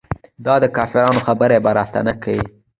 دا 0.45 0.55
دکفارو 0.63 1.23
خبرې 1.25 1.57
به 1.63 1.71
نه 1.75 1.75
راته 1.95 2.13
کيې. 2.23 2.43